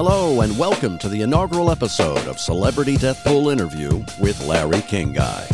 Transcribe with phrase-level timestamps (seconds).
[0.00, 5.12] Hello, and welcome to the inaugural episode of Celebrity Death Pool Interview with Larry King
[5.12, 5.44] Guy.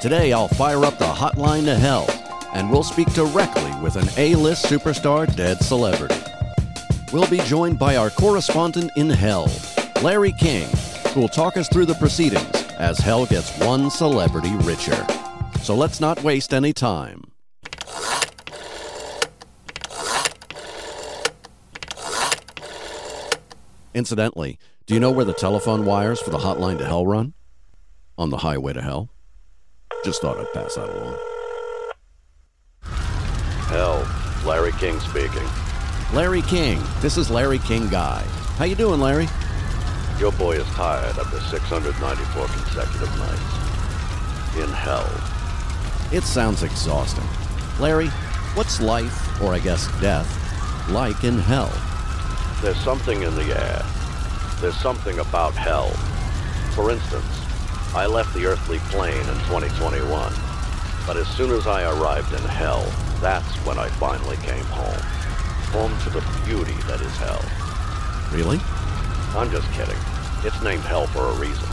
[0.00, 2.06] Today, I'll fire up the hotline to hell,
[2.54, 6.16] and we'll speak directly with an A list superstar dead celebrity.
[7.12, 9.52] We'll be joined by our correspondent in hell,
[10.00, 10.70] Larry King,
[11.12, 15.06] who will talk us through the proceedings as hell gets one celebrity richer.
[15.60, 17.27] So let's not waste any time.
[23.98, 27.34] Incidentally, do you know where the telephone wires for the hotline to hell run?
[28.16, 29.08] On the highway to hell.
[30.04, 31.18] Just thought I'd pass that along.
[33.66, 34.08] Hell,
[34.46, 35.42] Larry King speaking.
[36.14, 38.22] Larry King, this is Larry King Guy.
[38.56, 39.26] How you doing, Larry?
[40.20, 44.58] Your boy is tired after 694 consecutive nights.
[44.58, 45.10] In hell.
[46.12, 47.26] It sounds exhausting.
[47.80, 48.10] Larry,
[48.54, 51.72] what's life, or I guess death, like in hell?
[52.62, 53.82] There's something in the air.
[54.60, 55.90] There's something about hell.
[56.74, 57.24] For instance,
[57.94, 60.32] I left the earthly plane in 2021.
[61.06, 62.84] But as soon as I arrived in hell,
[63.20, 65.00] that's when I finally came home.
[65.72, 67.42] Home to the beauty that is hell.
[68.32, 68.60] Really?
[69.36, 69.96] I'm just kidding.
[70.44, 71.68] It's named hell for a reason.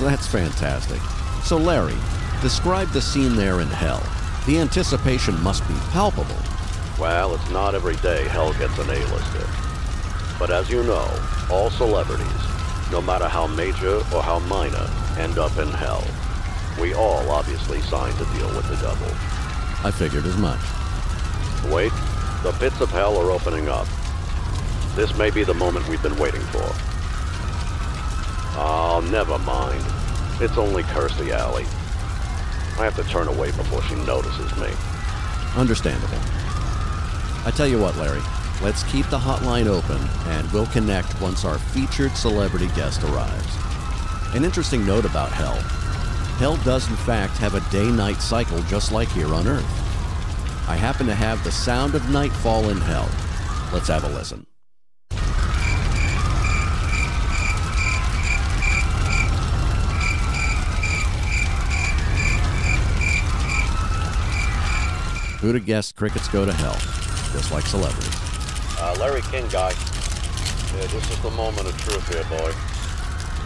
[0.00, 1.00] That's fantastic.
[1.44, 1.96] So, Larry,
[2.40, 4.02] describe the scene there in hell.
[4.46, 6.36] The anticipation must be palpable.
[6.98, 9.46] Well, it's not every day hell gets an A-lister.
[10.38, 11.08] But as you know,
[11.50, 12.26] all celebrities,
[12.90, 16.04] no matter how major or how minor, end up in hell.
[16.80, 19.08] We all obviously signed to deal with the devil.
[19.84, 20.60] I figured as much.
[21.72, 21.92] Wait,
[22.42, 23.86] the pits of hell are opening up.
[24.96, 26.66] This may be the moment we've been waiting for.
[28.60, 29.84] Oh, never mind.
[30.40, 31.64] It's only Kirstie Alley.
[32.78, 34.70] I have to turn away before she notices me.
[35.56, 36.18] Understandable.
[37.48, 38.20] I tell you what, Larry,
[38.62, 39.96] let's keep the hotline open
[40.32, 43.56] and we'll connect once our featured celebrity guest arrives.
[44.34, 45.56] An interesting note about hell
[46.36, 49.64] hell does, in fact, have a day night cycle just like here on Earth.
[50.68, 53.08] I happen to have the sound of nightfall in hell.
[53.72, 54.46] Let's have a listen.
[65.40, 67.07] Who'd have guessed crickets go to hell?
[67.32, 68.16] Just like celebrities.
[68.78, 69.70] Uh, Larry King guy.
[70.76, 72.52] Yeah, this is the moment of truth here, boy.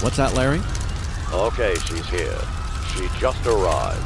[0.03, 0.61] What's that, Larry?
[1.33, 2.39] Okay, she's here.
[2.95, 4.03] She just arrived.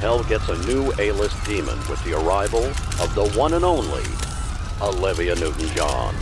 [0.00, 2.64] Hell gets a new A-list demon with the arrival
[3.00, 4.04] of the one and only
[4.82, 6.14] Olivia Newton-John.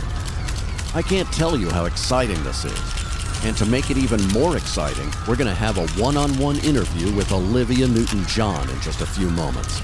[0.93, 3.43] I can't tell you how exciting this is.
[3.43, 6.57] And to make it even more exciting, we're going to have a one on one
[6.59, 9.81] interview with Olivia Newton John in just a few moments.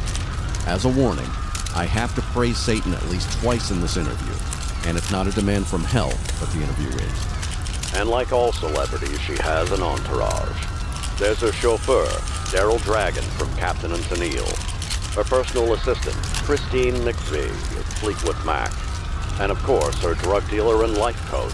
[0.68, 1.30] As a warning,
[1.76, 4.34] I have to praise Satan at least twice in this interview,
[4.88, 7.94] and it's not a demand from hell, but the interview is.
[7.94, 10.66] And like all celebrities, she has an entourage.
[11.20, 12.06] There's her chauffeur,
[12.50, 14.50] Daryl Dragon from Captain and Tennille.
[15.14, 16.16] Her personal assistant,
[16.46, 18.72] Christine McVie of Fleetwood Mac.
[19.42, 21.54] And of course, her drug dealer and life coach,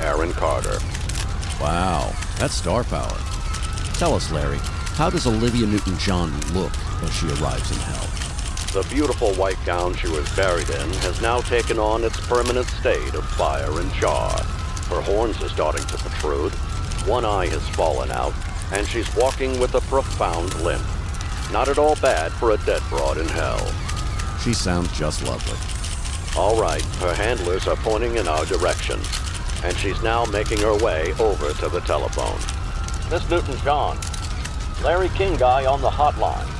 [0.00, 0.78] Aaron Carter.
[1.60, 3.16] Wow, that's star power.
[3.98, 4.58] Tell us, Larry,
[4.96, 6.72] how does Olivia Newton John look
[7.02, 8.35] as she arrives in hell?
[8.76, 13.14] The beautiful white gown she was buried in has now taken on its permanent state
[13.14, 14.38] of fire and char.
[14.90, 16.52] Her horns are starting to protrude,
[17.08, 18.34] one eye has fallen out,
[18.72, 20.84] and she's walking with a profound limp.
[21.50, 23.66] Not at all bad for a dead broad in hell.
[24.44, 25.56] She sounds just lovely.
[26.38, 29.00] All right, her handlers are pointing in our direction,
[29.64, 32.38] and she's now making her way over to the telephone.
[33.10, 33.96] Miss Newton-John,
[34.84, 36.55] Larry King guy on the hotline.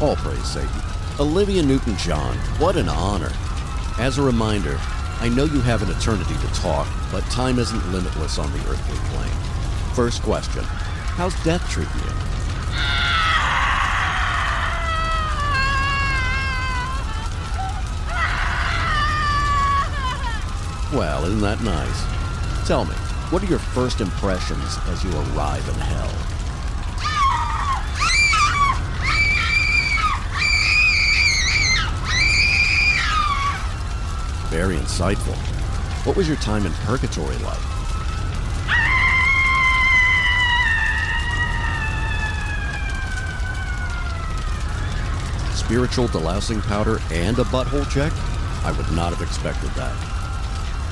[0.00, 0.70] All praise Satan.
[1.18, 3.30] Olivia Newton John, what an honor.
[3.98, 4.78] As a reminder,
[5.20, 8.96] I know you have an eternity to talk, but time isn't limitless on the earthly
[9.10, 9.30] plane.
[9.94, 12.20] First question How's death treating you?
[20.96, 22.66] Well, isn't that nice?
[22.66, 22.94] Tell me,
[23.28, 26.39] what are your first impressions as you arrive in hell?
[34.50, 35.36] Very insightful.
[36.04, 37.56] What was your time in purgatory like?
[45.54, 48.12] Spiritual delousing powder and a butthole check?
[48.64, 49.94] I would not have expected that.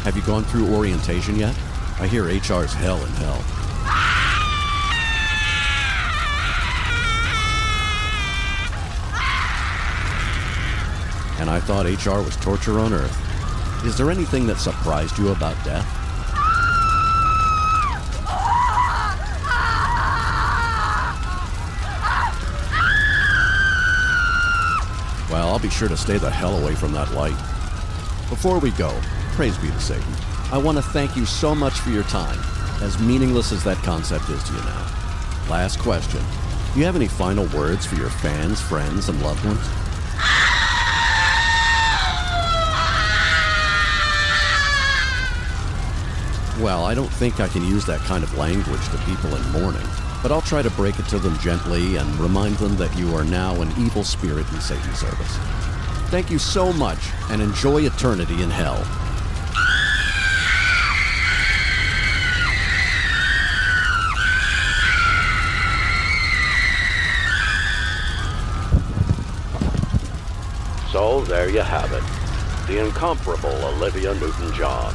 [0.05, 1.56] Have you gone through orientation yet?
[1.99, 3.44] I hear HR's hell in hell.
[11.40, 13.28] and I thought HR was torture on earth.
[13.85, 15.87] Is there anything that surprised you about death?
[25.31, 27.37] Well, I'll be sure to stay the hell away from that light.
[28.29, 28.99] Before we go,
[29.33, 30.13] praise be to Satan,
[30.51, 32.39] I want to thank you so much for your time,
[32.83, 34.87] as meaningless as that concept is to you now.
[35.49, 36.21] Last question.
[36.75, 39.88] Do you have any final words for your fans, friends, and loved ones?
[46.60, 49.87] Well, I don't think I can use that kind of language to people in mourning,
[50.25, 53.22] but I'll try to break it to them gently and remind them that you are
[53.22, 55.37] now an evil spirit in Satan's service.
[56.10, 56.99] Thank you so much,
[57.31, 58.82] and enjoy eternity in hell.
[70.90, 72.02] So there you have it.
[72.66, 74.93] The incomparable Olivia Newton John.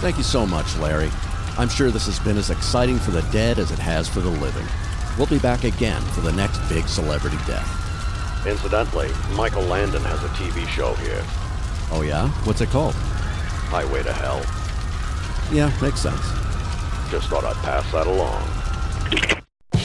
[0.00, 1.10] Thank you so much, Larry.
[1.58, 4.28] I'm sure this has been as exciting for the dead as it has for the
[4.30, 4.66] living.
[5.16, 8.46] We'll be back again for the next big celebrity death.
[8.46, 11.24] Incidentally, Michael Landon has a TV show here,
[11.92, 12.28] Oh, yeah?
[12.44, 12.94] What's it called?
[12.94, 14.42] Highway to Hell.
[15.52, 16.20] Yeah, makes sense.
[17.10, 18.42] Just thought I'd pass that along.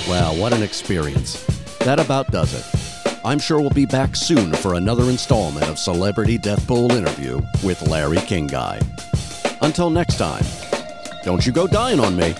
[0.09, 1.43] Wow, what an experience.
[1.79, 3.19] That about does it.
[3.23, 7.81] I'm sure we'll be back soon for another installment of Celebrity Death Pool Interview with
[7.87, 8.79] Larry King Guy.
[9.61, 10.43] Until next time,
[11.23, 12.33] don't you go dying on me.